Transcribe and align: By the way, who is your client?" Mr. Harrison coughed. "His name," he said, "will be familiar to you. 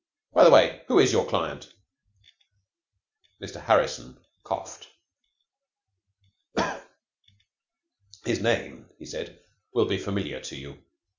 By 0.33 0.45
the 0.45 0.49
way, 0.49 0.81
who 0.87 0.97
is 0.97 1.11
your 1.11 1.27
client?" 1.27 1.71
Mr. 3.39 3.61
Harrison 3.61 4.17
coughed. 4.43 4.87
"His 8.25 8.41
name," 8.41 8.89
he 8.97 9.05
said, 9.05 9.39
"will 9.75 9.85
be 9.85 9.99
familiar 9.99 10.39
to 10.41 10.55
you. 10.55 10.83